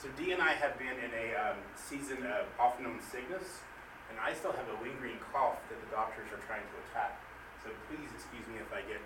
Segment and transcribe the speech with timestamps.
[0.00, 3.60] So Dee and I have been in a um, season of off-known sickness,
[4.08, 7.20] and I still have a lingering cough that the doctors are trying to attack.
[7.60, 9.04] So please excuse me if I get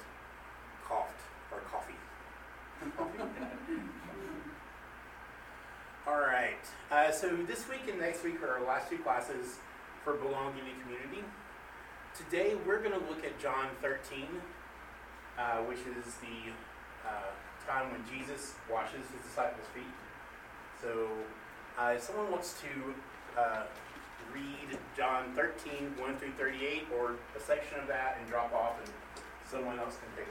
[0.86, 1.18] coughed
[1.50, 1.98] or coffee.
[2.96, 3.18] coffee.
[6.06, 6.62] All right.
[6.92, 9.58] Uh, so this week and next week are our last two classes
[10.04, 11.26] for belonging in community.
[12.14, 14.28] Today we're going to look at John 13,
[15.40, 16.54] uh, which is the
[17.02, 17.34] uh,
[17.66, 19.90] time when Jesus washes his disciples' feet.
[20.84, 21.08] So,
[21.80, 23.62] uh, if someone wants to uh,
[24.34, 28.92] read John 13, 1 through 38, or a section of that and drop off, and
[29.50, 30.30] someone else can pick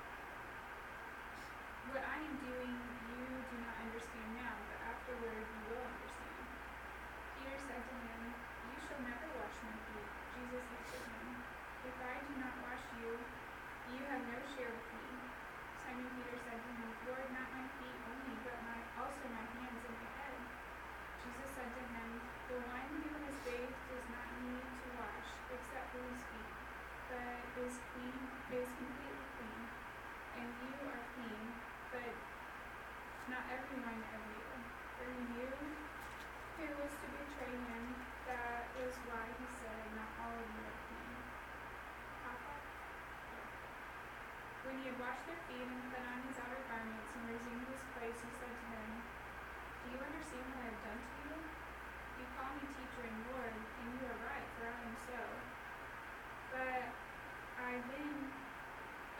[1.91, 3.19] what I am doing you
[3.51, 6.39] do not understand now, but afterward you will understand.
[7.35, 10.11] Peter said to him, You shall never wash my feet.
[10.39, 11.27] Jesus answered him,
[11.83, 13.11] If I do not wash you,
[13.91, 15.03] you have no share with me.
[15.83, 19.83] Simon Peter said to him, Lord, not my feet only, but my, also my hands
[19.83, 20.39] and my head.
[21.27, 22.07] Jesus said to him,
[22.47, 23.10] The one who
[44.99, 48.51] washed their feet and put on his outer garments and resumed his place, he said
[48.51, 48.91] to them,
[49.83, 51.31] Do you understand what I have done to you?
[52.19, 55.19] You call me teacher and Lord, and you are right, for I am so.
[56.51, 56.83] But
[57.55, 58.15] I then,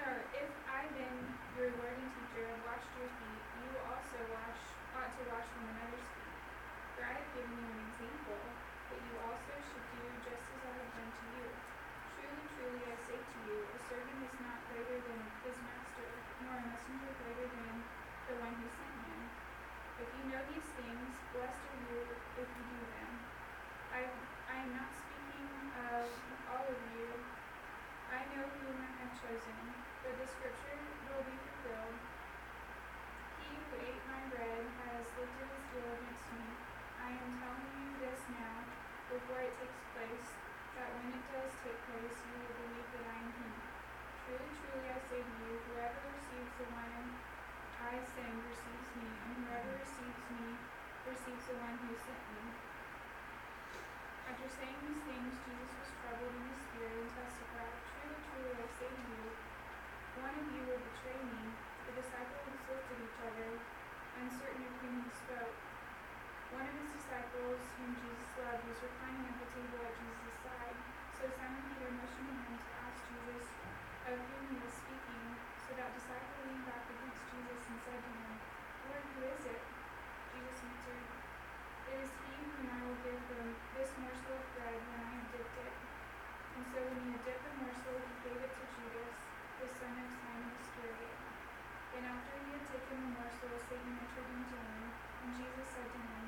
[0.03, 1.15] or if I then,
[1.55, 4.61] your Lord and teacher, have washed your feet, you also wash,
[4.97, 6.35] ought to wash one another's feet.
[6.99, 8.43] For I have given you an example,
[8.91, 11.70] that you also should do just as I have done to you.
[12.61, 16.05] Truly, I say to you, a servant is not greater than his master,
[16.45, 17.73] nor a messenger greater than
[18.29, 19.21] the one who sent him.
[19.97, 22.05] If you know these things, blessed are you
[22.37, 23.11] if you do them.
[23.89, 24.05] I,
[24.45, 26.05] I am not speaking of
[26.53, 27.09] all of you.
[28.13, 29.57] I know whom I have chosen,
[30.05, 31.97] but the scripture will be fulfilled.
[33.41, 36.45] He who ate my bread has lifted his heel against me.
[37.01, 38.69] I am telling you this now,
[39.09, 40.29] before it takes place,
[40.71, 43.49] that when it does take place, you will believe that I am he.
[44.23, 44.87] Truly,
[45.19, 47.03] you, whoever receives the one
[47.83, 50.55] I send receives me, and whoever receives me
[51.03, 52.43] receives the one who sent me.
[54.31, 58.67] After saying these things, Jesus was troubled in his spirit and testified, Truly, truly, I
[58.79, 59.23] say to you,
[60.23, 61.43] one of you will betray me.
[61.91, 63.49] The disciples looked at each other,
[64.15, 65.55] uncertain of whom he spoke.
[66.55, 70.77] One of his disciples, whom Jesus loved, was reclining at the table at Jesus' side.
[71.19, 73.60] So Simon Peter motioned to him to ask Jesus
[74.09, 75.23] of whom he was speaking.
[75.61, 78.33] So that disciple leaned back against Jesus and said to him,
[78.89, 79.63] Lord, who is it?
[80.33, 81.05] Jesus answered,
[81.85, 83.47] It is he whom I will give them
[83.77, 85.75] this morsel of bread when I have dipped it.
[86.57, 89.15] And so when he had dipped the morsel, he gave it to Judas,
[89.61, 91.19] the son of Simon Iscariot.
[91.93, 94.81] And after he had taken the morsel, Satan entered into him,
[95.21, 96.21] and Jesus said to him,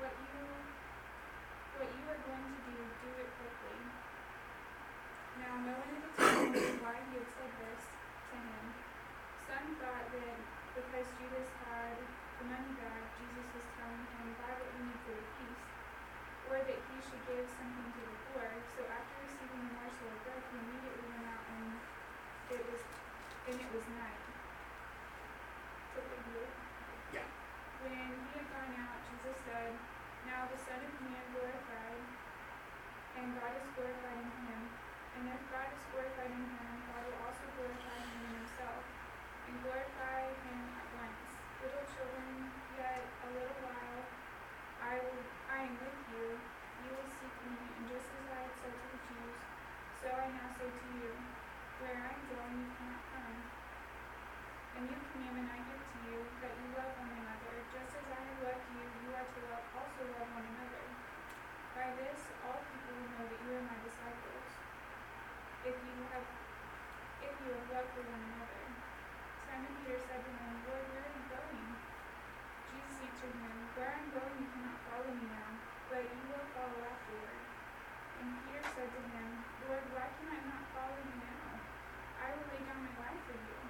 [0.00, 0.42] What you
[1.74, 3.43] what you are going to do, do it.
[5.42, 7.82] Now no one at the knew why he had said this
[8.30, 8.64] to him.
[9.50, 10.38] Some thought that
[10.78, 11.98] because Judas had
[12.38, 15.66] the money bag, Jesus was telling him, buy what you need for the feast,
[16.50, 18.46] or that he should give something to the poor.
[18.78, 21.66] So after receiving the morsel of bread, he immediately went out and
[22.54, 22.82] it was
[23.50, 24.22] and it was night.
[25.94, 26.00] So
[27.10, 27.26] Yeah.
[27.82, 29.74] When he had gone out, Jesus said,
[30.30, 32.02] Now the Son of Man glorified,
[41.64, 44.04] Little children, yet a little while
[44.84, 46.36] I will, I am with you.
[46.84, 49.38] You will seek me, and just as I had said to the Jews,
[50.04, 51.08] so I now say to you,
[51.80, 53.36] where I am going, you cannot come.
[55.24, 57.56] A new commandment I give to you, that you love one another.
[57.72, 60.84] Just as I have loved you, you are to love, also love one another.
[61.72, 64.48] By this, all people will know that you are my disciples,
[65.64, 66.28] if you have,
[67.24, 68.68] if you have love for one another.
[69.48, 71.68] Simon Peter said to him, Lord, where are you going?
[72.68, 75.50] Jesus answered him, Where I am going you cannot follow me now,
[75.88, 77.40] but you will follow afterward.
[78.20, 79.28] And Peter said to him,
[79.72, 81.48] Lord, why can I not follow you now?
[82.20, 83.63] I will lay down my life for you.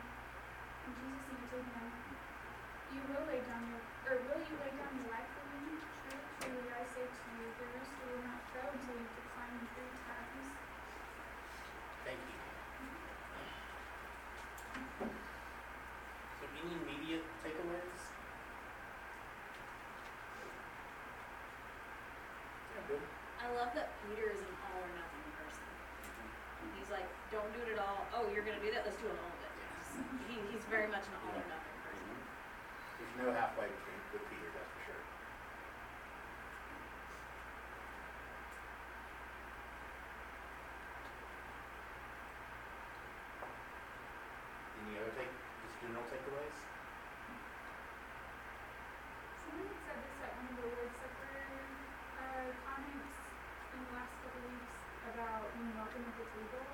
[1.05, 2.17] And Jesus answered him,
[2.97, 5.77] You will lay down your, or will you lay down your life for me?
[6.09, 9.69] Truly, truly, I say to you, the rooster will not crow until you decline me
[9.77, 10.45] three times.
[12.09, 12.41] Thank you.
[16.41, 18.01] So any immediate takeaways?
[23.45, 25.69] I love that Peter is an all or nothing person.
[25.69, 26.81] Mm-hmm.
[26.81, 28.09] He's like, don't do it at all.
[28.17, 28.89] Oh, you're gonna do that?
[28.89, 29.54] Let's do it all of it.
[30.29, 32.11] He, he's very much an all or nothing person.
[32.99, 35.03] There's no halfway between with Peter, that's for sure.
[44.83, 46.59] Any other take, just general takeaways?
[49.47, 51.35] Someone had said this at one of the Lord's Supper
[52.19, 53.15] uh, comments
[53.75, 54.75] in the last couple of weeks
[55.15, 56.67] about being welcome at the table.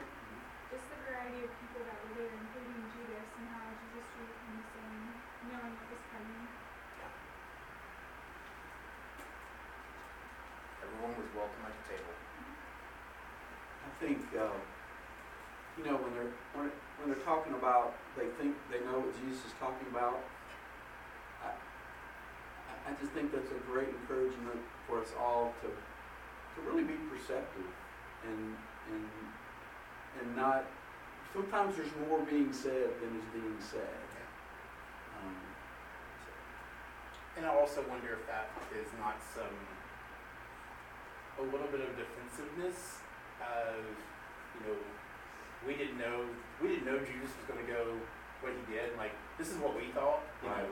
[0.71, 4.55] Just the variety of people that were there, including Judas, and how Jesus treated him
[4.55, 5.03] the same,
[5.51, 6.47] knowing what was coming.
[10.79, 12.15] Everyone was welcome at the table.
[13.89, 14.53] I think, uh,
[15.81, 16.69] you know, when they're, when,
[17.01, 20.21] when they're talking about, they think they know what Jesus is talking about.
[21.41, 21.57] I,
[22.93, 27.71] I- just think that's a great encouragement for us all to, to really be perceptive
[28.29, 28.53] and,
[28.93, 29.05] and,
[30.21, 30.67] and not,
[31.33, 33.97] sometimes there's more being said than is being said.
[35.23, 35.37] Um,
[37.39, 39.55] And I also wonder if that is not some,
[41.41, 43.01] a little bit of defensiveness
[43.41, 43.81] of,
[44.55, 44.77] you know,
[45.67, 46.29] we didn't know,
[46.61, 47.97] we didn't know Judas was gonna go
[48.45, 50.69] what he did, like, this is what we thought, you know.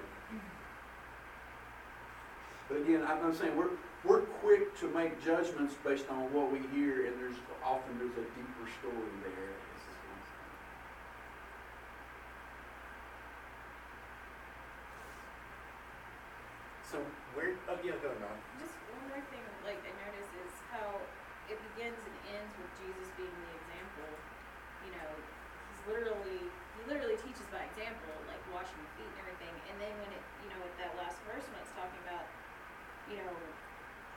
[2.68, 3.72] But again, I'm I'm saying, we're,
[4.04, 8.28] we're quick to make judgments based on what we hear, and there's, often there's a
[8.36, 9.56] deeper story there.
[9.72, 10.52] This is what I'm saying.
[16.92, 16.96] So
[17.32, 18.36] where, oh yeah, go on.
[18.60, 20.88] Just one more thing, like I notice is how
[21.48, 24.12] it begins and ends with Jesus being the example.
[24.84, 25.08] You know,
[25.72, 29.56] he's literally he literally teaches by example, like washing the feet and everything.
[29.72, 32.28] And then when it, you know, with that last verse when it's talking about,
[33.10, 33.32] you know,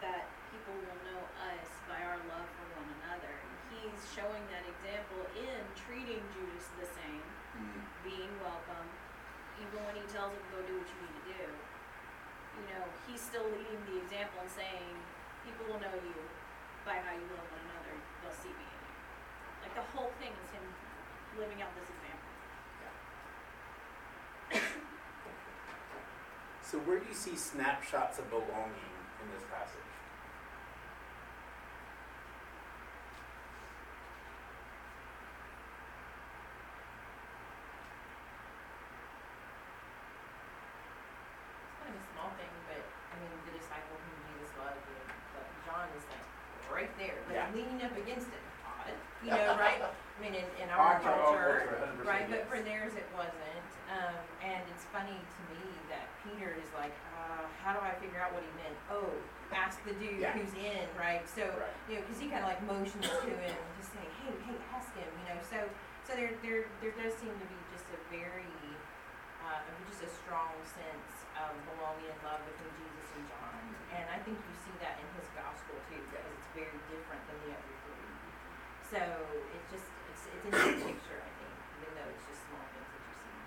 [0.04, 1.22] that people will know
[1.52, 3.32] us by our love for one another.
[3.32, 7.24] And he's showing that example in treating Judas the same,
[7.56, 7.82] mm-hmm.
[8.04, 8.88] being welcome,
[9.64, 11.44] even when he tells him go do what you need to do
[12.58, 14.92] you know, he's still leading the example and saying,
[15.48, 16.20] people will know you
[16.84, 17.96] by how you love one another.
[18.22, 18.94] They'll see me in you.
[19.64, 20.66] Like the whole thing is him
[21.40, 22.30] living out this example.
[26.62, 29.84] So where do you see snapshots of belonging in this passage?
[41.68, 45.08] It's kind of a small thing, but I mean, the disciple whom Jesus loved, and,
[45.36, 46.26] but John is like
[46.72, 47.52] right there, but Yeah.
[47.54, 48.44] leaning up against it.
[48.64, 49.82] Odd, you know, right?
[49.82, 52.26] I mean, in, in our Our- our culture, culture, 100% right?
[52.30, 52.50] But yes.
[52.50, 53.68] for theirs, it wasn't.
[53.92, 58.20] Um, and it's funny to me that Peter is like, uh, how do I figure
[58.24, 58.78] out what he meant?
[58.90, 59.12] Oh,
[59.52, 60.32] ask the dude Yeah.
[60.32, 61.28] who's in, right?
[61.28, 61.76] So Right.
[61.90, 64.96] you know, because he kind of like motions to him, just saying, "Hey, hey, ask
[64.96, 65.40] him," you know.
[65.44, 65.68] So,
[66.08, 66.16] so
[66.82, 68.50] there, does seem to be just a very,
[69.46, 73.62] uh, just a strong sense of belonging and love between Jesus and John,
[73.94, 77.38] and I think you see that in his gospel too, because it's very different than
[77.46, 78.10] the other three.
[78.90, 79.02] So
[79.54, 82.90] it's just, it's, it's in the picture, I think, even though it's just small things
[82.90, 83.38] that you see.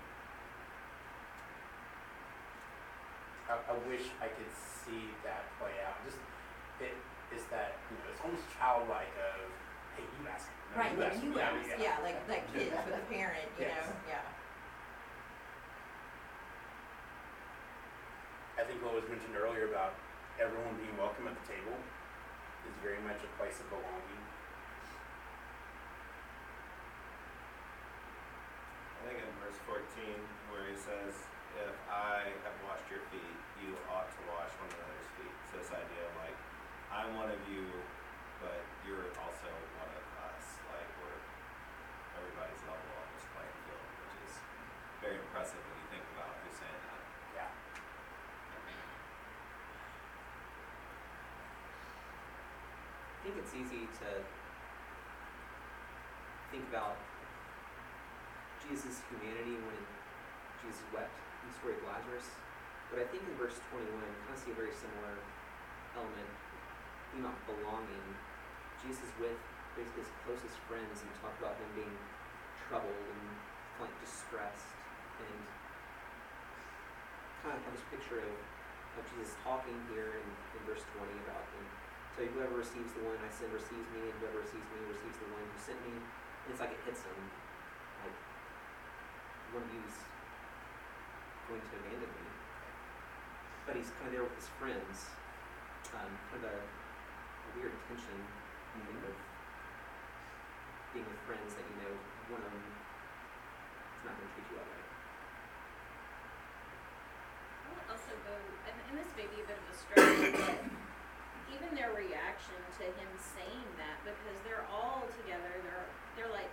[3.51, 5.99] I, I wish I could see that play out.
[6.07, 6.23] Just
[6.79, 6.95] it
[7.35, 9.51] is that you know it's almost childlike of
[9.95, 12.99] hey you ask no, Right, you yeah, ask you ask, yeah, like, like kids with
[12.99, 13.87] a parent, you Yes.
[13.87, 14.27] know, yeah.
[18.59, 19.95] I think what was mentioned earlier about
[20.35, 21.75] everyone being welcome at the table
[22.67, 24.21] is very much a place of belonging.
[28.99, 29.79] I think in verse 14,
[30.51, 31.13] where he says,
[31.61, 35.35] if I have washed your feet, you ought to wash one another's feet.
[35.51, 36.35] So this idea of like,
[36.91, 37.63] I'm one of you,
[38.45, 39.49] but you're also
[39.81, 40.45] one of us.
[40.69, 41.17] Like we're
[42.13, 44.33] everybody's level on this playing field, which is
[45.01, 47.01] very impressive when you think about who's saying that.
[47.33, 47.49] Yeah.
[53.17, 54.09] I think it's easy to
[56.53, 57.01] think about
[58.61, 59.81] Jesus' humanity when
[60.61, 61.09] Jesus wept
[61.41, 62.29] in the story of Lazarus.
[62.93, 63.97] But I think in verse 21, we
[64.29, 65.17] kind of see a very similar
[65.97, 66.29] element,
[67.09, 68.05] theme of belonging.
[68.85, 69.37] Jesus with
[69.73, 71.97] basically his closest friends and talk about them being
[72.69, 73.25] troubled and
[73.81, 74.77] like distressed
[75.19, 75.41] and
[77.41, 78.35] kind of have this picture of,
[79.01, 81.65] of Jesus talking here in, in verse 20 about him
[82.15, 85.27] so whoever receives the one I send receives me, and whoever receives me receives the
[85.35, 85.99] one who sent me.
[85.99, 87.19] And it's like it hits him,
[88.07, 88.15] like
[89.51, 89.99] one of you's
[91.51, 92.25] going to abandon me.
[93.67, 95.11] But he's kind of there with his friends,
[95.91, 98.15] um, kind of a, a weird tension.
[98.75, 98.91] Mm-hmm.
[98.91, 99.17] I think
[100.91, 101.93] being with friends that you know
[102.31, 104.89] one of them is not going to treat you all right.
[107.63, 108.35] I would also go,
[108.67, 110.59] and, and this may be a bit of a stretch, but
[111.51, 116.51] even their reaction to him saying that, because they're all together, they're they're like,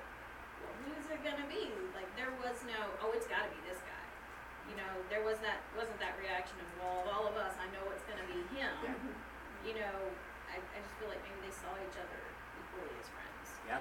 [0.62, 1.71] well, who's it gonna be?
[1.95, 4.07] Like there was no, oh, it's got to be this guy.
[4.71, 7.67] You know, there was that wasn't that reaction of, well, of all of us, I
[7.71, 8.75] know it's gonna be him.
[8.83, 8.99] Yeah.
[9.62, 9.95] You know,
[10.52, 12.21] I, I just feel like maybe they saw each other
[12.61, 13.47] equally as friends.
[13.64, 13.80] Yeah.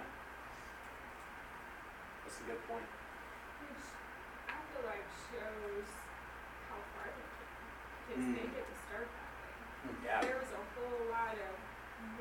[2.23, 2.87] That's a good point.
[3.67, 3.85] Which
[4.47, 5.89] I feel like shows
[6.71, 7.51] how far they came.
[8.07, 8.55] Because they Mm.
[8.55, 9.51] get to start that way.
[10.07, 10.19] Yeah.
[10.23, 11.53] There was a whole lot of,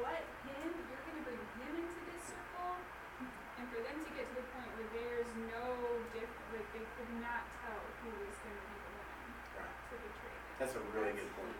[0.03, 0.71] what, him?
[0.91, 2.75] You're gonna bring him into this circle?
[3.23, 5.63] And for them to get to the point where there's no
[6.11, 9.15] different, like they could not tell who was gonna be the one
[9.63, 9.77] Right.
[9.79, 10.55] to betray them.
[10.59, 11.55] That's a really good point.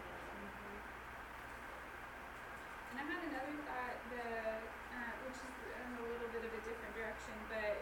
[3.01, 4.29] I had another thought, the,
[4.93, 7.81] uh, which is in a little bit of a different direction, but,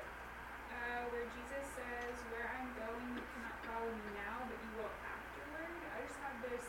[0.72, 4.88] uh, where Jesus says, where I'm going, you cannot follow me now, but you will
[5.04, 5.76] afterward.
[5.92, 6.64] I just have this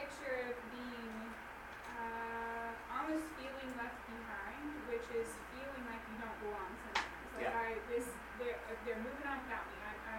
[0.00, 1.16] picture of being,
[1.92, 7.04] uh, almost feeling left behind, which is feeling like you don't belong somewhere.
[7.04, 7.68] It's like Yeah.
[7.68, 8.08] I, this,
[8.40, 10.18] they're, uh, they're moving on without me, I, I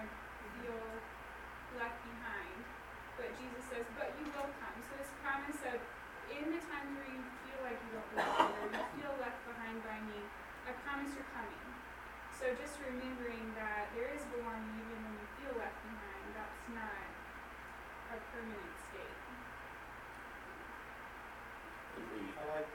[0.62, 0.78] feel
[1.82, 2.62] left behind.
[3.18, 4.78] But Jesus says, but you will come.
[4.86, 5.82] So this promise of,
[6.30, 9.82] in the times where you feel like you don't belong or you feel left behind
[9.82, 10.22] by me,
[10.70, 11.66] I promise you're coming.
[12.38, 16.26] So just remembering that there is belonging even when you feel left behind.
[16.38, 17.10] That's not
[18.14, 19.20] a permanent state.
[21.98, 22.32] Agreed.
[22.38, 22.70] I like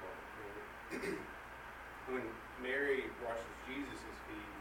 [0.00, 0.20] part.
[0.32, 1.26] you know.
[2.12, 2.24] when
[2.62, 4.54] Mary washes Jesus' feet,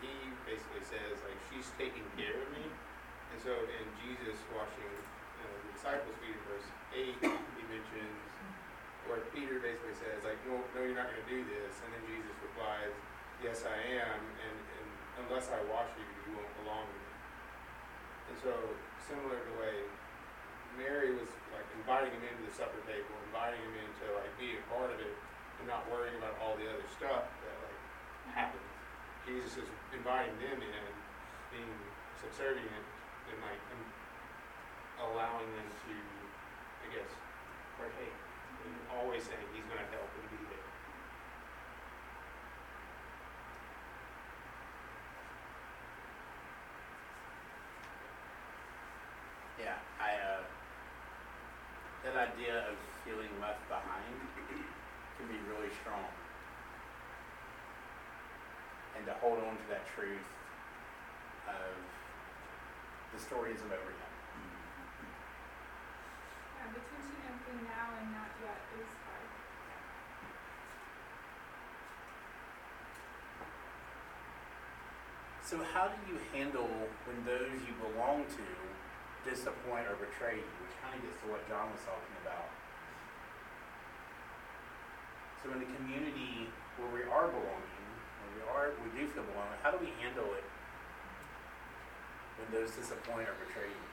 [0.00, 0.12] he
[0.48, 4.94] basically says like she's taking care of me, and so in Jesus washing
[5.40, 8.18] uh, the disciples' feet in verse eight, he mentions
[9.04, 12.02] where Peter basically says like no no you're not going to do this, and then
[12.08, 12.94] Jesus replies
[13.44, 14.88] yes I am, and, and
[15.26, 17.12] unless I wash you you won't belong to me.
[18.32, 18.52] And so
[19.04, 19.76] similar to the way
[20.78, 24.66] Mary was like inviting him into the supper table, inviting him into like being a
[24.70, 25.14] part of it,
[25.60, 27.80] and not worrying about all the other stuff that like
[28.34, 28.70] happens.
[29.24, 30.84] Jesus is inviting them in,
[31.54, 31.74] being
[32.20, 32.84] subservient,
[33.30, 33.62] and like
[35.00, 35.94] allowing them to,
[36.84, 37.10] I guess,
[37.78, 38.18] partake.
[38.64, 40.68] And always saying he's going to help and be there.
[49.68, 50.42] Yeah, I, uh,
[52.04, 54.16] that idea of feeling left behind
[54.48, 56.08] can be really strong.
[58.96, 60.24] And to hold on to that truth
[61.44, 61.76] of
[63.12, 64.12] the story isn't over yet.
[66.56, 69.28] Yeah, the tension of the now and not yet is hard.
[75.44, 76.72] So how do you handle
[77.04, 78.48] when those you belong to
[79.24, 82.48] disappoint or betray you, which kind of gets to what John was talking about.
[85.40, 87.84] So in the community where we are belonging,
[88.20, 90.46] when we are, we do feel belonging, how do we handle it
[92.40, 93.84] when those disappoint or betray you?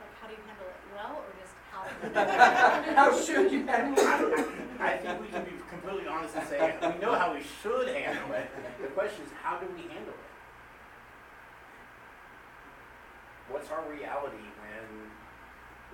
[0.00, 1.88] Like, how do you handle it well, or just how?
[2.96, 4.46] How should you handle it?
[4.78, 8.34] I think we can be completely honest and say, we know how we should handle
[8.34, 8.50] it.
[8.80, 10.31] The question is, how do we handle it?
[13.62, 15.06] What's our reality when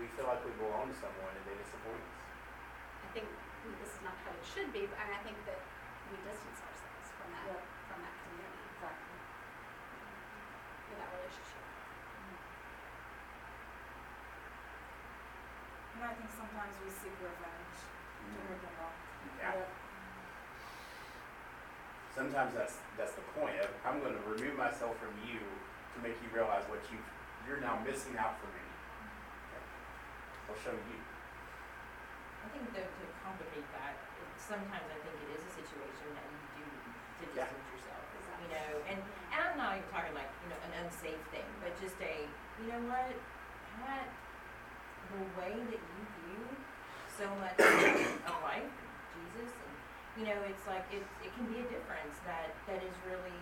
[0.00, 2.16] we feel like we belong to someone and they disappoint us?
[3.04, 3.28] I think
[3.76, 5.60] this is not how it should be, but I, mean, I think that
[6.08, 7.60] we distance ourselves from that, Yeah.
[7.92, 8.72] from that community.
[8.80, 9.20] So mm-hmm.
[10.96, 11.60] that relationship.
[11.60, 12.40] Mm-hmm.
[15.92, 18.48] And I think sometimes we seek revenge to mm-hmm.
[18.48, 18.96] hurt them all.
[19.44, 19.68] Yeah.
[22.16, 23.60] Sometimes that's that's the point.
[23.60, 26.96] Of, I'm going to remove myself from you to make you realize what you
[27.48, 28.60] you're now missing out for me.
[29.48, 29.64] Okay.
[30.52, 30.98] I'll show you.
[32.44, 36.28] I think though to complicate that, it, sometimes I think it is a situation that
[36.28, 37.48] you do need to Yeah.
[37.48, 38.04] distance yourself.
[38.44, 38.98] You know, and
[39.32, 42.28] and I'm not even talking like you know an unsafe thing, but just a
[42.60, 43.16] you know what,
[43.80, 44.06] Pat,
[45.10, 46.42] the way that you view
[47.18, 47.58] so much
[48.30, 48.72] of life,
[49.16, 49.74] Jesus, and
[50.20, 53.40] you know, it's like it it can be a difference that that is really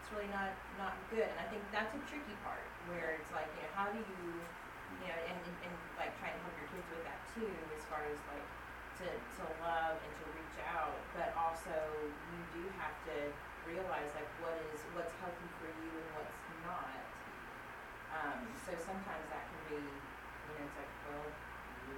[0.00, 1.26] it's really not not good.
[1.26, 4.22] And I think that's a tricky part where it's like you know how do you
[5.02, 7.82] you know and and, and like trying to help your kids with that too, as
[7.88, 8.46] far as like
[9.02, 11.74] to to love and to reach out, but also
[12.32, 13.16] you do have to
[13.68, 16.98] realize like what is what's healthy for you and what's not.
[18.08, 21.28] Um, so sometimes that can be, you know, it's like, well,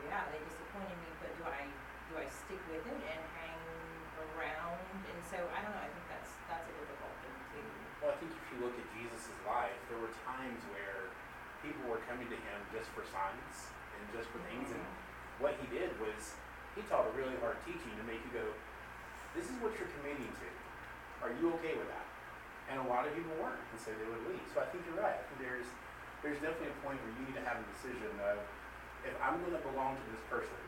[0.04, 1.64] yeah, they disappointed me, but do I
[2.10, 3.60] do I stick with it and hang
[4.34, 4.82] around?
[5.06, 5.80] And so I don't know.
[5.80, 7.64] I think that's that's a difficult thing too.
[8.02, 11.12] Well, I think if you look at Jesus' life, there were times where
[11.60, 15.44] people were coming to him just for signs and just for things, and mm-hmm.
[15.44, 16.40] what he did was
[16.72, 18.46] he taught a really hard teaching to make you go,
[19.36, 20.48] "This is what you're committing to.
[21.20, 22.08] Are you okay with that?"
[22.72, 24.46] And a lot of people weren't, and so they would leave.
[24.54, 25.20] So I think you're right.
[25.20, 25.68] I think there's
[26.24, 28.40] there's definitely a point where you need to have a decision of
[29.04, 30.60] if I'm going to belong to this person,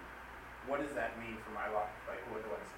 [0.65, 1.93] what does that mean for my life?
[2.09, 2.69] Like what was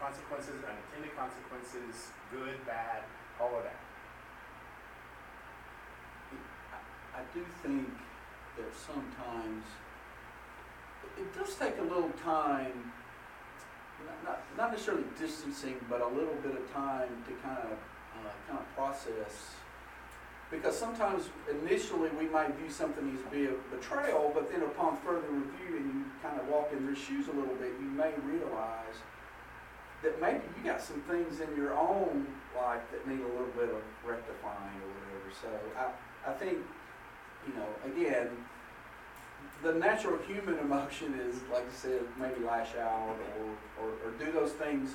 [0.00, 3.04] consequences, unintended consequences, good, bad,
[3.40, 3.85] all of that.
[7.16, 7.88] I, do think
[8.56, 9.64] that sometimes
[11.18, 12.92] it, does take a little time,
[14.24, 18.58] not, not necessarily distancing, but a little bit of time to kind of uh, kind
[18.58, 19.54] of process.
[20.50, 25.28] Because sometimes initially we might view something as be a betrayal, but then upon further
[25.28, 29.02] review and you kind of walk in their shoes a little bit, you may realize
[30.02, 33.68] that maybe you got some things in your own life that need a little bit
[33.68, 35.28] of rectifying or whatever.
[35.34, 36.58] So I, I think,
[37.46, 38.28] you know, again,
[39.62, 44.30] the natural human emotion is, like I said, maybe lash out or, or, or do
[44.32, 44.90] those things.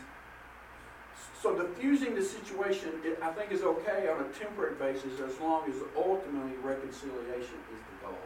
[1.41, 5.67] So diffusing the situation, it, I think, is okay on a temporary basis as long
[5.69, 8.25] as ultimately reconciliation is the goal.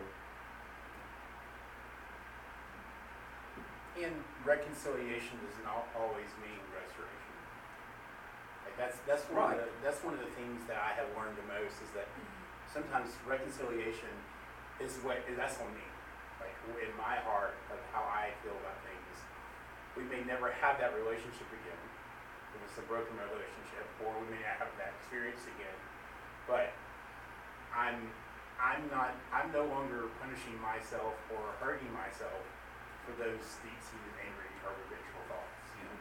[3.95, 4.11] And
[4.43, 7.33] reconciliation does not always mean restoration.
[8.67, 11.39] Like that's that's one of the, that's one of the things that I have learned
[11.39, 12.11] the most is that
[12.75, 14.11] sometimes reconciliation
[14.83, 15.87] is what that's on me.
[16.43, 16.51] Like
[16.83, 19.15] in my heart of how I feel about things.
[19.95, 21.79] We may never have that relationship again.
[22.51, 25.79] If it's a broken relationship, or we may not have that experience again.
[26.51, 26.75] But
[27.71, 28.11] I'm
[28.59, 32.43] I'm not I'm no longer punishing myself or hurting myself
[33.07, 35.67] for those deep-seated angry or revengeful thoughts.
[35.79, 35.95] You know?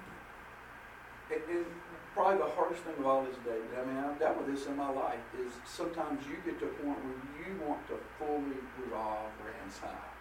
[1.38, 1.70] And
[2.14, 4.76] probably the hardest thing of all is, David, I mean, I've dealt with this in
[4.76, 9.30] my life, is sometimes you get to a point where you want to fully resolve,
[9.42, 10.14] reconcile.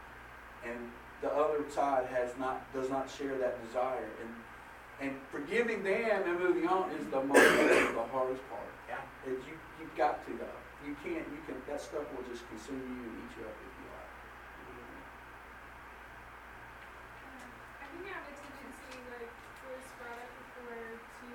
[0.66, 4.10] And the other side has not, does not share that desire.
[4.20, 4.32] And,
[5.08, 7.40] and forgiving them and moving on is the most,
[7.96, 8.68] the hardest part.
[8.90, 9.00] Yeah.
[9.30, 10.60] Is you, you've got to though.
[10.84, 13.74] You can't, you can, that stuff will just consume you and eat you up if
[13.80, 14.12] you like.
[17.80, 19.32] I think I have a tendency, like
[19.64, 20.76] was brought up before,
[21.24, 21.32] to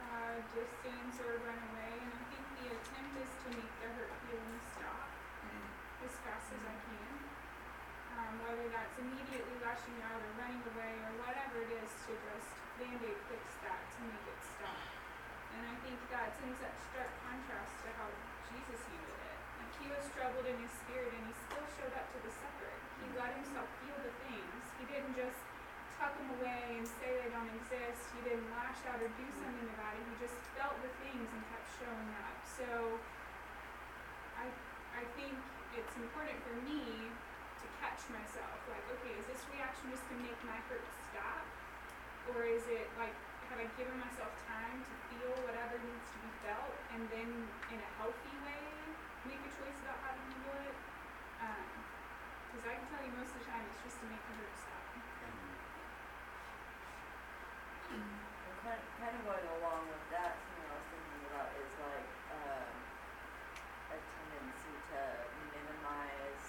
[0.00, 4.16] uh, distance or run away, and I think the attempt is to make the hurt
[4.24, 5.12] feelings stop
[6.08, 7.16] as fast as I can.
[8.20, 12.52] Um, whether that's immediately lashing out or running away or whatever it is, to just
[12.76, 14.76] band-aid fix that to make it stop.
[15.56, 18.12] And I think that's in such stark contrast to how
[18.52, 19.38] Jesus handled it.
[19.56, 22.72] Like he was troubled in his spirit and he still showed up to the supper.
[23.00, 24.62] He let himself feel the things.
[24.82, 25.40] He didn't just
[25.96, 28.04] tuck them away and say they don't exist.
[28.12, 30.04] He didn't lash out or do something about it.
[30.04, 32.36] He just felt the things and kept showing up.
[32.44, 32.68] So
[34.36, 34.52] I
[34.98, 35.34] I think
[35.78, 36.82] it's important for me
[37.62, 38.58] to catch myself.
[38.66, 41.46] Like, okay, is this reaction just to make my hurt stop?
[42.34, 43.14] Or is it like
[43.48, 47.30] have I given myself time to feel whatever needs to be felt and then
[47.72, 48.60] in a healthy way
[49.24, 50.76] make a choice about how to handle it?
[51.40, 51.66] Um,
[52.50, 54.54] because I can tell you most of the time it's just to make the hurt
[54.58, 54.84] stop.
[57.88, 58.04] And
[58.66, 62.68] kind, kind of going along with that, something I was thinking about is like, um,
[63.88, 65.00] a tendency to
[65.56, 66.44] minimize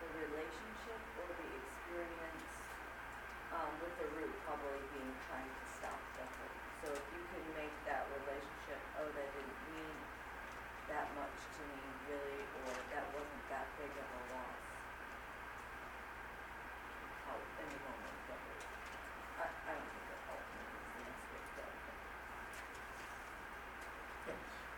[0.00, 2.52] the relationship or the experience,
[3.52, 6.56] um, with the root probably being trying to stop the hurt.
[6.82, 9.96] So if you can make that relationship, oh, that didn't mean
[10.90, 14.60] that much to me really, or that wasn't that big of a loss.
[17.30, 18.40] Help the moment, but
[19.38, 21.70] I, I don't think it ultimately is the answer, but.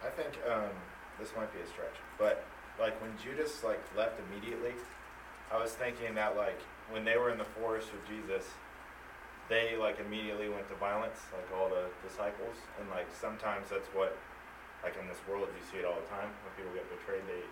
[0.05, 0.75] I think um,
[1.17, 2.45] this might be a stretch, but
[2.79, 4.77] like when Judas like left immediately,
[5.51, 8.45] I was thinking that like when they were in the forest with Jesus,
[9.49, 14.17] they like immediately went to violence, like all the disciples, and like sometimes that's what
[14.83, 17.45] like in this world you see it all the time when people get betrayed, they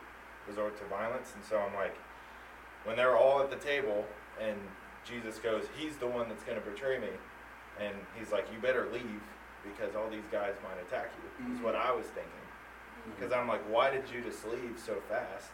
[0.48, 1.96] resort to violence, and so I'm like,
[2.84, 4.04] when they're all at the table
[4.40, 4.56] and
[5.04, 7.12] Jesus goes, he's the one that's gonna betray me,
[7.80, 9.22] and he's like, you better leave
[9.62, 11.54] because all these guys might attack you.
[11.54, 11.88] Is what mm-hmm.
[11.88, 12.32] I was thinking.
[12.32, 13.10] Mm-hmm.
[13.14, 15.50] Because I'm like, why did Judas leave so fast?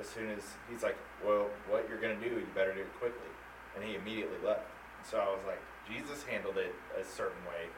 [0.00, 3.30] As soon as he's like, well, what you're gonna do, you better do it quickly,
[3.74, 4.68] and he immediately left.
[5.06, 7.70] So I was like, Jesus handled it a certain way,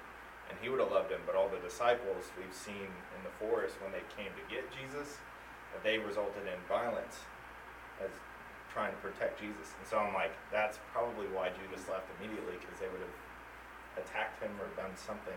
[0.49, 1.21] and he would have loved him.
[1.29, 5.21] But all the disciples we've seen in the forest when they came to get Jesus,
[5.85, 7.29] they resulted in violence
[8.01, 8.09] as
[8.73, 9.77] trying to protect Jesus.
[9.77, 13.17] And so I'm like, that's probably why Judas left immediately, because they would have
[14.01, 15.37] attacked him or done something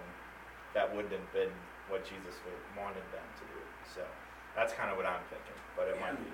[0.72, 1.52] that wouldn't have been
[1.92, 2.40] what Jesus
[2.80, 3.60] wanted them to do.
[3.84, 4.08] So
[4.56, 6.32] that's kind of what I'm thinking, but it might be.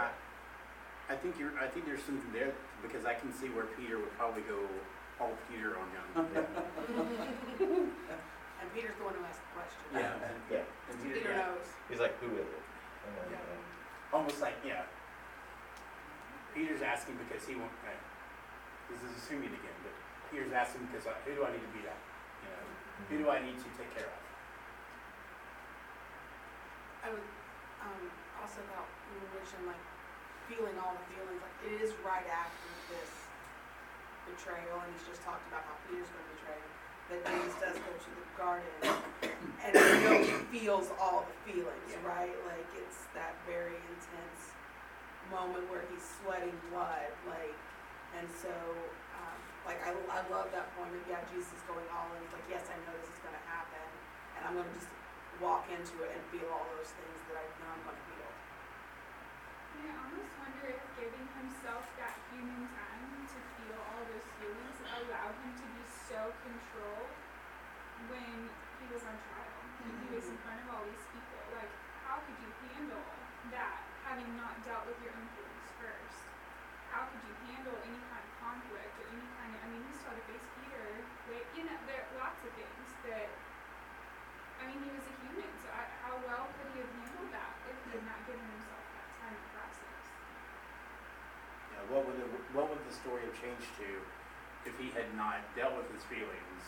[0.00, 0.08] I,
[1.08, 4.12] I think you're, I think there's something there, because I can see where Peter would
[4.18, 4.58] probably go
[5.20, 7.92] all Peter on him.
[8.56, 9.80] And Peter's the one who asked the question.
[9.92, 10.16] Yeah.
[10.48, 10.64] Yeah.
[10.88, 11.68] And Peter, Peter yeah, knows.
[11.92, 12.64] He's like, who is it?
[13.04, 13.52] And then, Yeah.
[13.52, 14.88] uh, almost like, yeah.
[16.56, 17.92] Peter's asking because he won't, uh,
[18.88, 19.92] this is assuming again, but
[20.32, 22.00] Peter's asking because uh, who do I need to beat up?
[22.40, 22.64] You know,
[23.12, 24.20] who do I need to take care of?
[27.04, 27.28] I would,
[27.84, 28.02] um,
[28.40, 29.84] also about, you mentioned like
[30.48, 33.10] feeling all the feelings, like it is right after this
[34.26, 36.72] betrayal, and he's just talked about how Peter's gonna betray him,
[37.10, 38.74] that James does go to the garden,
[39.62, 39.70] and
[40.22, 42.02] he feels all the feelings, Yeah.
[42.06, 42.34] right?
[42.46, 44.54] Like, it's that very intense
[45.30, 47.54] moment where he's sweating blood, like,
[48.18, 48.50] and so,
[49.18, 52.34] um, like, I, I love that point of, yeah, Jesus is going all in, he's
[52.34, 53.86] like, yes, I know this is gonna happen,
[54.38, 54.90] and I'm gonna just
[55.42, 58.25] walk into it and feel all those things that I know I'm gonna feel.
[59.76, 64.76] And I almost wonder if giving himself that human time to feel all those feelings
[64.88, 67.12] allowed him to be so controlled
[68.08, 68.48] when
[68.80, 71.40] he was on trial, when he was in front of all these people.
[71.52, 71.72] Like,
[72.08, 73.04] how could you handle
[73.52, 76.24] that, having not dealt with your own feelings first?
[76.88, 79.92] How could you handle any kind of conflict or any kind of, I mean, he
[80.00, 83.28] saw to face Peter, with, you know, there are lots of things that,
[84.62, 87.52] I mean, he was a human, so I, how well could he have handled that
[87.68, 90.04] if he had not given himself that time to process?
[91.68, 93.88] You know, what would the, what would the story have changed to
[94.66, 96.62] if he had not dealt with his feelings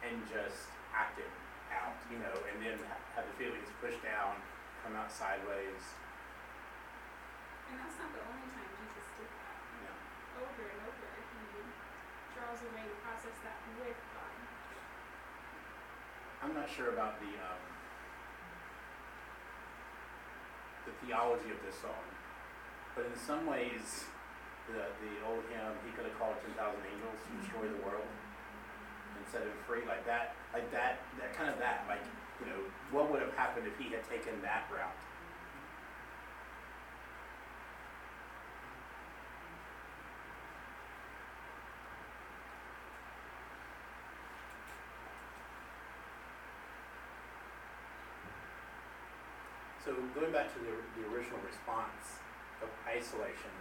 [0.00, 1.28] and just acted
[1.68, 4.38] out, you know, and then ha- had the feelings pushed down,
[4.80, 5.82] come out sideways,
[7.68, 9.58] And that's not the only time Jesus did that.
[9.84, 9.96] know?
[10.46, 11.66] Over and over, he
[12.32, 14.34] draws away to process that with God.
[16.46, 17.62] I'm not sure about the um,
[20.86, 22.06] the theology of this song,
[22.96, 24.08] but in some ways,
[24.72, 28.08] the the old hymn "He could have called ten thousand angels to destroy the world
[28.08, 32.02] and set him free," like that, like that, that kind of that, like
[32.40, 34.96] you know, what would have happened if he had taken that route?
[49.84, 52.18] So going back to the, the original response
[52.62, 53.54] of isolation,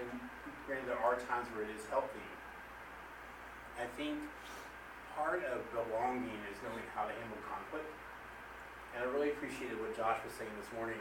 [0.00, 0.08] and
[0.66, 2.28] granted there are times where it is healthy,
[3.76, 4.16] I think
[5.16, 7.88] part of belonging is knowing how to handle conflict.
[8.92, 11.00] And I really appreciated what Josh was saying this morning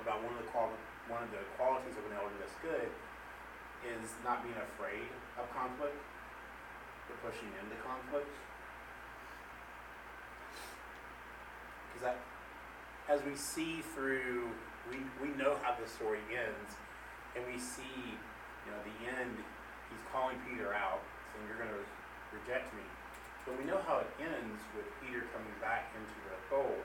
[0.00, 2.88] about one of the quali- one of the qualities of an elder that's good
[3.84, 5.96] is not being afraid of conflict,
[7.08, 8.28] but pushing into conflict.
[11.92, 12.18] Because that,
[13.08, 14.50] as we see through,
[14.90, 16.74] we, we know how the story ends,
[17.38, 18.18] and we see,
[18.66, 19.30] you know, the end,
[19.90, 21.84] he's calling Peter out, saying, You're going to
[22.34, 22.82] reject me.
[23.46, 26.82] But we know how it ends with Peter coming back into the fold.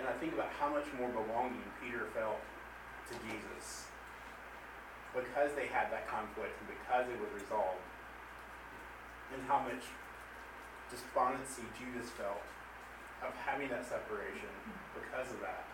[0.00, 2.40] And I think about how much more belonging Peter felt
[3.12, 3.92] to Jesus
[5.12, 7.84] because they had that conflict and because it was resolved,
[9.30, 9.84] and how much
[10.90, 12.42] despondency Judas felt
[13.26, 14.52] of having that separation
[14.94, 15.64] because of that,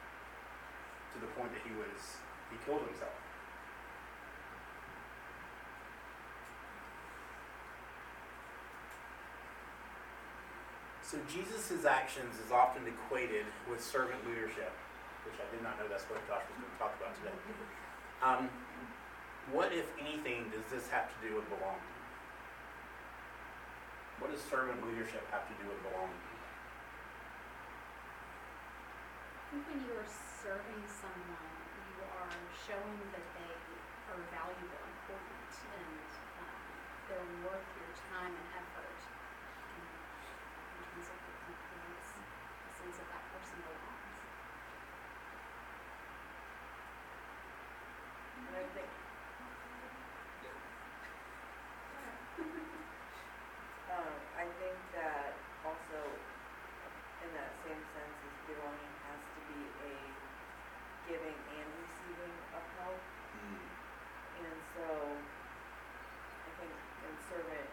[1.14, 3.14] to the point that he was he killed himself.
[11.10, 14.70] So Jesus' actions is often equated with servant leadership,
[15.26, 17.34] which I did not know that's what Josh was going to talk about today.
[18.22, 18.46] Um,
[19.50, 21.82] what, if anything, does this have to do with belonging?
[24.22, 26.14] What does servant leadership have to do with belonging?
[26.14, 26.30] I
[29.50, 30.06] think when you are
[30.46, 31.50] serving someone,
[31.90, 33.54] you are showing that they
[34.14, 36.06] are valuable, important, and
[36.38, 36.62] um,
[37.10, 39.00] they're worth your time and effort.
[39.74, 39.82] In
[40.86, 44.06] terms of a sense of that person belongs.
[48.46, 48.90] And I think,
[53.98, 55.34] um, I think that
[55.66, 55.98] also,
[57.26, 59.92] in that same sense, as belonging has to be a
[61.10, 63.02] giving and receiving of help.
[64.40, 64.88] And so,
[66.46, 67.70] I think in servant,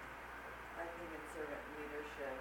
[0.76, 2.38] I think in servant leadership,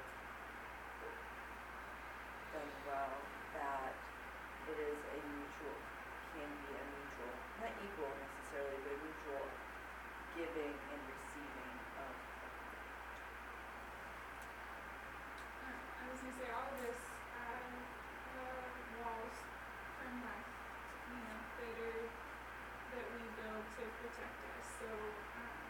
[2.56, 3.16] done well,
[3.54, 3.92] that
[4.66, 5.78] it is a mutual,
[6.34, 9.46] can be a mutual, not equal necessarily, but a mutual
[10.36, 12.12] giving and receiving of
[15.64, 17.00] Uh, I was gonna say all of this,
[17.40, 17.72] uh,
[18.36, 18.68] uh,
[19.00, 19.36] walls
[19.96, 20.52] from life,
[21.08, 22.04] you know, that are,
[22.92, 24.88] that we build to protect us, so,
[25.40, 25.64] um,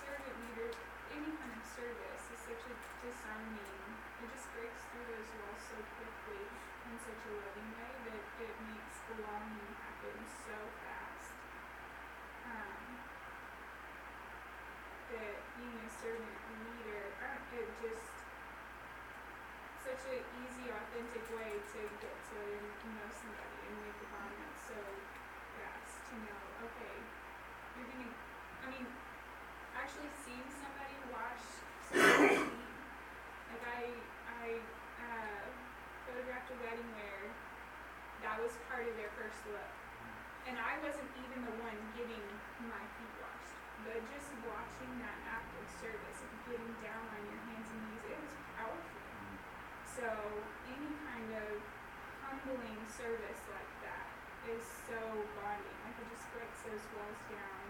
[0.00, 0.72] servant leader,
[1.12, 3.84] any kind of service is such a disarming,
[4.24, 6.44] it just breaks through those walls so quickly
[6.88, 10.16] in such a loving way that it makes belonging happen
[10.48, 10.56] so
[10.88, 11.32] fast.
[12.48, 12.80] Um,
[15.10, 15.38] that
[16.08, 18.08] leader, uh, it just
[19.84, 22.40] such an easy, authentic way to get to
[22.88, 24.76] know somebody and make a bond so
[25.60, 26.96] fast to know, okay,
[27.76, 28.12] you're gonna,
[28.64, 28.86] I mean,
[29.76, 31.44] actually seeing somebody wash
[31.92, 32.72] somebody's feet,
[33.52, 33.82] like I,
[34.40, 34.46] I,
[35.04, 35.44] uh,
[36.08, 37.28] photographed a wedding where
[38.24, 39.72] that was part of their first look.
[40.48, 42.24] And I wasn't even the one getting
[42.66, 47.40] my feet washed, but just watching that act of service and getting down on your
[47.48, 49.00] hands and knees, it was powerful.
[49.86, 50.08] So
[50.64, 51.60] any kind of
[52.24, 54.10] humbling service like that
[54.50, 54.98] is so
[55.38, 55.78] bonding.
[55.86, 57.64] Like it just breaks those walls down,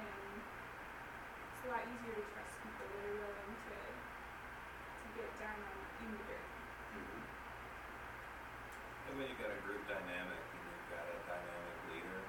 [0.00, 5.60] and it's a lot easier to trust people that are willing to to get down
[5.60, 6.50] on in the dirt.
[6.96, 7.20] Mm-hmm.
[9.04, 12.20] And when you've got a group dynamic and you've got a dynamic leader,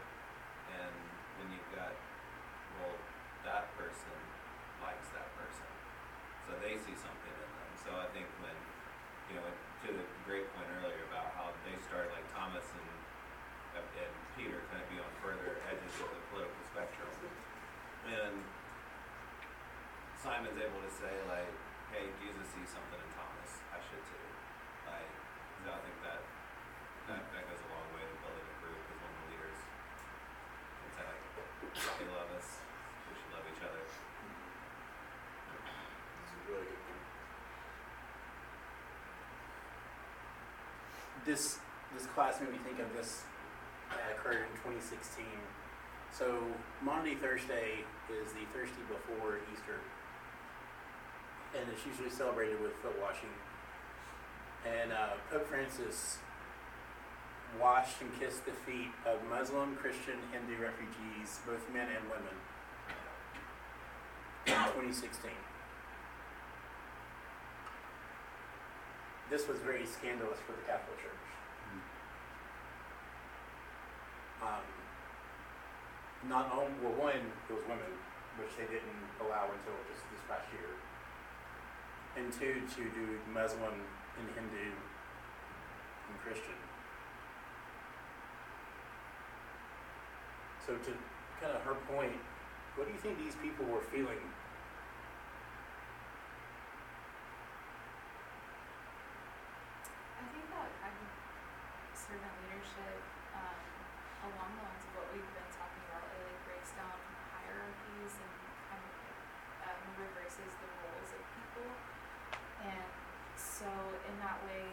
[0.75, 0.95] and
[1.39, 1.95] when you've got,
[2.75, 2.95] well,
[3.47, 4.19] that person
[4.83, 5.69] likes that person,
[6.43, 7.71] so they see something in them.
[7.87, 8.57] So I think when,
[9.31, 9.47] you know,
[9.81, 12.85] to the great point earlier about how they started like Thomas and
[13.71, 13.87] and
[14.37, 17.09] Peter kind of be on further edges of the political spectrum,
[18.05, 18.35] and
[20.19, 21.47] Simon's able to say like,
[21.89, 24.21] hey, Jesus sees something in Thomas, I should too.
[24.85, 25.09] Like,
[25.65, 26.21] I think that
[27.09, 29.57] that, that goes a long way to building a group as one of the leaders.
[30.91, 31.15] It's like,
[31.97, 32.59] they love us,
[33.09, 33.81] we should love each other.
[33.81, 33.97] It's
[36.37, 37.01] a really good point.
[41.25, 41.59] This
[41.93, 43.23] this class made me think of this
[43.89, 45.25] that occurred in 2016.
[46.11, 46.41] So
[46.81, 49.79] Maundy Thursday is the Thursday before Easter,
[51.57, 53.29] and it's usually celebrated with foot washing.
[54.65, 56.17] And uh, Pope Francis
[57.59, 62.35] washed and kissed the feet of Muslim, Christian, Hindu refugees, both men and women,
[64.45, 65.31] in 2016.
[69.31, 71.25] This was very scandalous for the Catholic Church.
[74.43, 74.67] Um,
[76.27, 77.95] not on, well, one, it was women,
[78.37, 80.75] which they didn't allow until just this past year.
[82.19, 83.71] And two, to do Muslim
[84.19, 86.59] and Hindu and Christian.
[90.65, 90.91] So to
[91.39, 92.19] kind of her point,
[92.75, 94.19] what do you think these people were feeling?
[100.19, 100.99] I think that I'm
[102.21, 103.01] servant leadership,
[103.33, 103.57] um,
[104.29, 106.93] along the lines of what we've been talking about, it like breaks down
[107.33, 108.33] hierarchies and
[108.69, 108.93] kind of
[109.65, 111.65] um, reverses the roles of people.
[112.61, 112.85] And
[113.33, 113.65] so
[114.05, 114.69] in that way,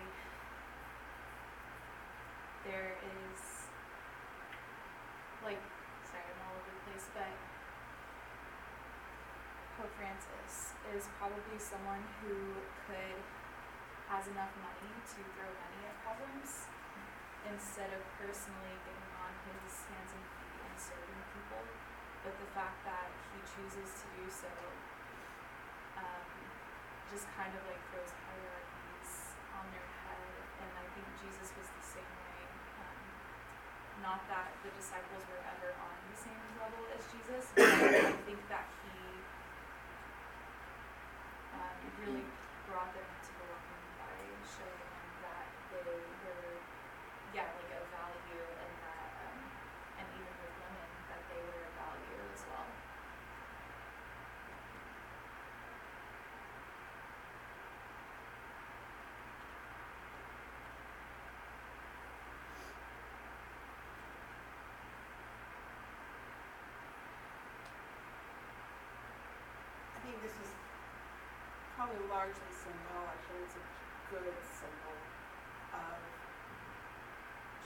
[2.69, 3.41] there is
[5.41, 5.65] like
[6.05, 7.33] sorry, I'm all over the place, but
[9.81, 13.25] Pope Francis is probably someone who could
[14.13, 16.69] has enough money to throw money at problems
[17.53, 21.65] instead of personally getting on his hands and feet and serving people.
[22.25, 24.53] But the fact that he chooses to do so
[25.99, 26.29] um,
[27.11, 29.13] just kind of like throws hierarchies
[29.57, 32.43] on their head, and I think Jesus was the same way.
[32.79, 33.01] Um,
[34.05, 38.41] not that the disciples were ever on the same level as Jesus, but I think
[38.53, 38.99] that he
[41.57, 42.27] um, really
[42.69, 45.97] brought them into belonging by showing them that they
[46.29, 46.58] were,
[47.35, 49.39] yeah, like of value, and that, um,
[50.01, 52.69] and even with women, that they were of value as well.
[69.97, 70.51] I think this is
[71.77, 73.65] probably largely symbolic, but it's a
[74.11, 74.97] good symbol
[75.77, 76.18] of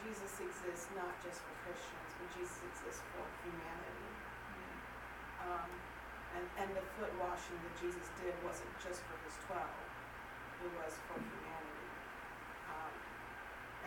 [0.03, 4.11] Jesus exists not just for Christians, but Jesus exists for humanity.
[5.47, 5.71] Um,
[6.35, 9.79] and, and the foot washing that Jesus did wasn't just for his twelve,
[10.63, 11.91] it was for humanity.
[12.71, 12.95] Um,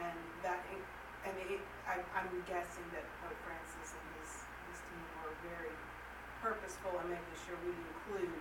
[0.07, 0.61] and that,
[1.25, 4.31] and it, I, I'm guessing that Pope Francis and his,
[4.71, 5.73] his team were very
[6.39, 8.31] purposeful in making sure we include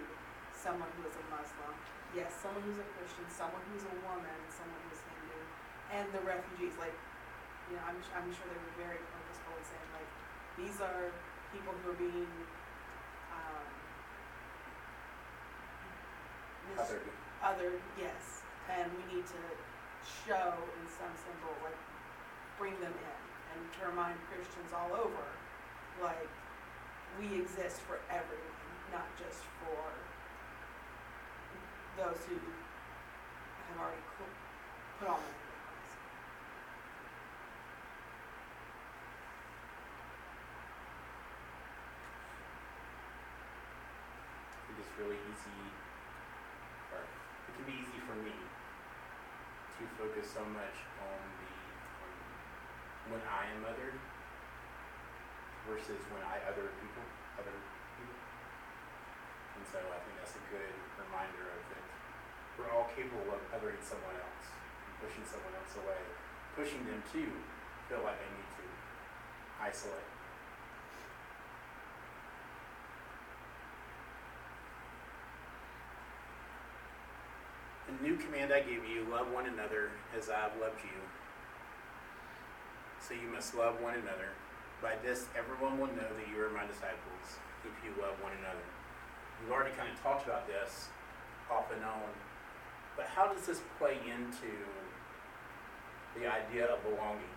[0.52, 1.74] someone who is a Muslim,
[2.12, 5.40] yes, someone who's a Christian, someone who's a woman, someone who's Hindu,
[5.96, 6.94] and the refugees, like,
[7.70, 10.10] you know, I'm, I'm sure they were very purposeful in saying, like,
[10.60, 11.10] these are
[11.52, 12.30] people who are being,
[13.34, 13.66] um,
[16.70, 16.80] mis-
[17.42, 19.42] other, yes, and we need to
[20.04, 21.76] show in some symbol, like,
[22.58, 23.20] bring them in,
[23.56, 25.26] and to remind Christians all over,
[26.02, 26.28] like,
[27.20, 28.58] we exist for everyone,
[28.92, 29.80] not just for
[31.96, 34.02] those who have already
[34.98, 35.90] put on their cross.
[44.58, 45.60] I think it's really easy,
[46.94, 51.50] or it can be easy for me to focus so much on the,
[52.04, 52.10] on
[53.10, 53.98] when I am othered
[55.66, 57.04] versus when I other people,
[57.40, 57.56] other
[57.98, 58.20] people.
[59.58, 61.84] And so I think that's a good reminder of that
[62.54, 64.46] we're all capable of othering someone else,
[64.86, 66.02] and pushing someone else away,
[66.54, 67.22] pushing them to
[67.90, 68.66] feel like they need to
[69.58, 70.06] isolate.
[77.90, 81.00] The new command I give you, love one another as I have loved you.
[83.02, 84.30] So you must love one another.
[84.82, 88.62] By this, everyone will know that you are my disciples if you love one another.
[89.42, 90.88] We've already kind of talked about this
[91.50, 92.14] off and on,
[92.96, 94.54] but how does this play into
[96.14, 97.34] the idea of belonging?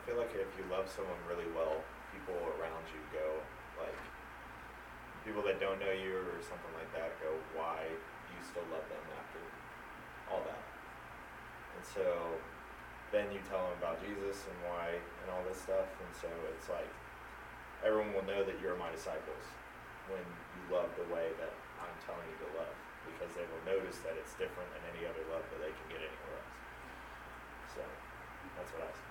[0.00, 3.36] I feel like if you love someone really well, people around you go
[3.76, 4.00] like
[5.28, 9.04] people that don't know you or something like that go, why you still love them
[9.20, 9.44] after
[10.32, 10.64] all that?
[11.76, 12.08] And so
[13.12, 16.72] then you tell them about Jesus and why and all this stuff, and so it's
[16.72, 16.88] like
[17.84, 19.44] everyone will know that you're my disciples
[20.08, 24.00] when you love the way that I'm telling you to love, because they will notice
[24.00, 26.56] that it's different than any other love that they can get anywhere else.
[27.76, 27.82] So
[28.56, 29.09] that's what I say.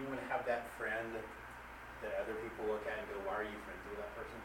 [0.00, 3.44] You want to have that friend that other people look at and go, why are
[3.44, 4.40] you friends with that person?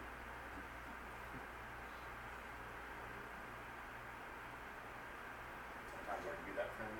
[5.96, 6.92] Sometimes I can be that friend.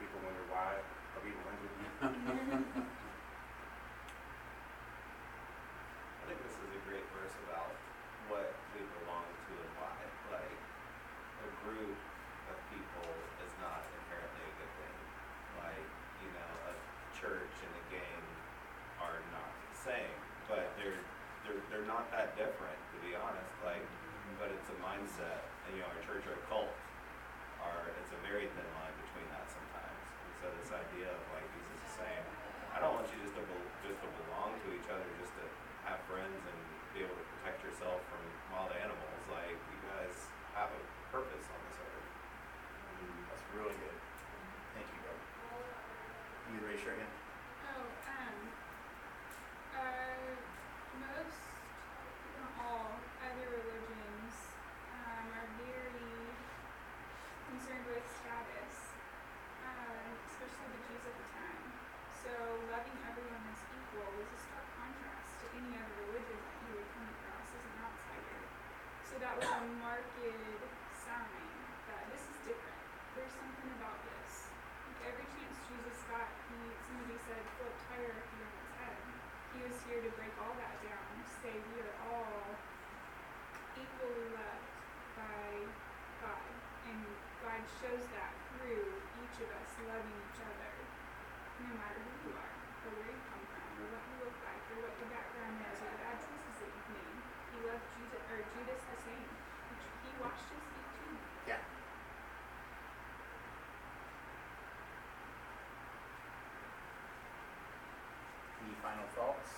[0.00, 1.92] People wonder why are people friends with you?
[6.24, 7.76] I think this is a great verse about
[8.32, 9.92] what we belong to and why.
[10.32, 10.56] Like,
[11.44, 12.00] a group
[12.48, 13.12] of people
[13.44, 14.96] is not inherently a good thing.
[15.60, 15.84] Like,
[16.24, 16.74] you know, a
[17.18, 18.22] church and a gang
[19.02, 21.02] are not the same, but they're
[21.42, 23.50] they're they're not that different, to be honest.
[23.66, 23.82] Like,
[24.38, 25.42] but it's a mindset.
[25.66, 26.70] And, you know, our church or a cult
[27.60, 30.04] are it's a very thin line between that sometimes.
[30.06, 32.24] And so this idea of like Jesus is saying,
[32.70, 35.44] I don't want you just to bel just to belong to each other, just to
[35.90, 36.58] have friends and
[36.94, 38.22] be able to protect yourself from
[38.54, 39.22] wild animals.
[39.26, 40.14] Like you guys
[40.54, 42.08] have a purpose on this earth.
[43.02, 43.26] Mm-hmm.
[43.26, 43.97] That's really good.
[46.78, 47.18] You raise your hand.
[47.74, 48.38] Oh, um,
[49.74, 50.30] are
[50.94, 51.42] most,
[52.38, 54.34] not all, other religions,
[54.94, 56.22] um, are very
[57.50, 58.94] concerned with status,
[59.66, 61.66] um, especially the Jews at the time.
[62.14, 62.30] So
[62.70, 66.90] loving everyone as equal was a stark contrast to any other religion that you would
[66.94, 68.38] come across as an outsider.
[89.88, 90.72] loving each other,
[91.64, 92.54] no matter who you are,
[92.84, 93.18] or where
[93.78, 96.70] or what you look like, or what your background is, or the bad choices that
[96.74, 97.18] you've made.
[97.54, 99.30] He loved Judas, or Judas the same.
[100.04, 101.14] He washed his feet too.
[101.46, 101.62] Yeah.
[108.62, 109.50] Any final thoughts?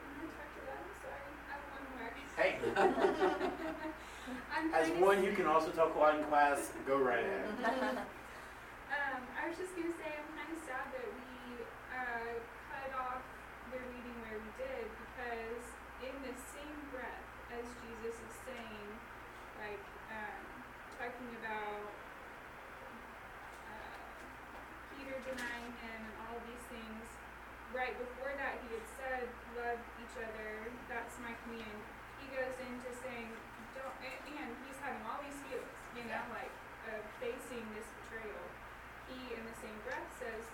[0.00, 1.32] I'm gonna talk to them, sorry.
[1.48, 2.08] I have one more.
[2.36, 2.52] Hey,
[4.78, 6.72] as one, you can also talk a lot in class.
[6.86, 7.98] Go right ahead.
[8.94, 12.30] Um, I was just gonna say I'm kind of sad that we uh,
[12.70, 13.26] cut off
[13.74, 15.66] the reading where we did because
[15.98, 17.26] in the same breath
[17.58, 18.86] as Jesus is saying,
[19.58, 19.82] like
[20.14, 20.42] um,
[20.94, 21.90] talking about
[23.66, 23.98] uh,
[24.94, 27.04] Peter denying him and all of these things,
[27.72, 29.24] right before that he had said,
[29.56, 30.68] "Love each other.
[30.88, 31.80] That's my command."
[32.20, 33.32] He goes into saying,
[33.76, 36.52] "Don't," and, he's having all these feelings, you know, like
[36.92, 38.44] of facing this betrayal
[39.08, 40.44] he in the same breath says,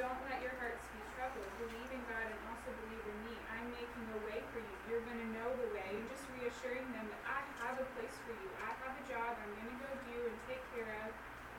[0.00, 1.48] Don't let your hearts be troubled.
[1.60, 3.34] Believe in God and also believe in me.
[3.52, 4.76] I'm making a way for you.
[4.88, 5.88] You're going to know the way.
[5.92, 8.48] And just reassuring them that I have a place for you.
[8.64, 11.10] I have a job I'm going to go do and take care of.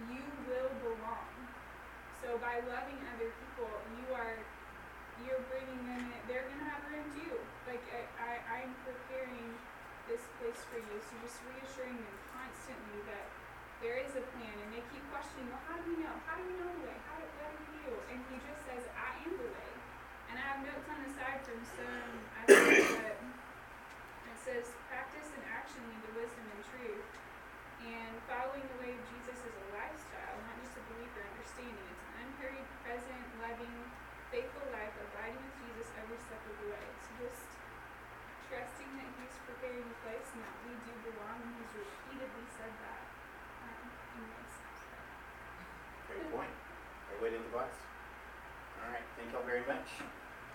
[0.09, 1.30] You will belong.
[2.20, 4.38] So by loving other people, you are
[5.28, 6.20] you're bringing them in.
[6.32, 7.36] They're to have room too.
[7.67, 8.32] Like I, I,
[8.63, 9.51] I'm preparing
[10.07, 10.95] this place for you.
[11.03, 13.28] So just reassuring them constantly that
[13.84, 16.15] there is a plan and they keep questioning, well, how do we know?
[16.28, 16.97] How do we know the way?
[17.07, 17.91] How do we do?
[18.11, 19.72] And he just says, I am the way.
[20.32, 25.30] And I have notes on the side from some, I think that it says, practice
[25.36, 27.07] and action lead to wisdom and truth.
[27.84, 31.99] And following the way of Jesus is a lifestyle, not just a belief or understanding.
[32.40, 33.76] It's present, loving,
[34.32, 36.88] faithful life, abiding with Jesus every step of the way.
[37.04, 37.52] So just
[38.48, 41.36] trusting that he's preparing a place and that we do belong.
[41.44, 43.04] And he's repeatedly said that
[43.68, 44.56] um, in this.
[46.08, 46.54] Great point.
[47.20, 47.76] In the class?
[48.80, 50.00] All right, thank y'all very much.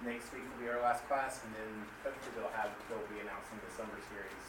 [0.00, 3.60] Next week will be our last class, and then hopefully they'll have, they'll be announcing
[3.60, 4.46] the summer series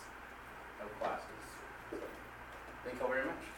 [0.79, 1.43] of classes.
[1.91, 1.99] So,
[2.87, 3.54] Thank y'all very much.